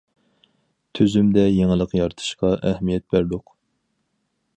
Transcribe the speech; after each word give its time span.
تۈزۈمدە 0.99 1.43
يېڭىلىق 1.49 1.93
يارىتىشقا 1.99 2.51
ئەھمىيەت 2.71 3.07
بەردۇق. 3.17 3.53